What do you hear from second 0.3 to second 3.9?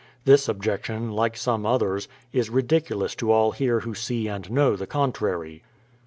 objection, like som.e others, is ridiculous to all here